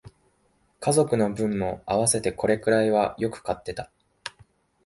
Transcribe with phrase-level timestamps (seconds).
[0.79, 3.91] 家族の分も合わせてこれくらいはよく買ってた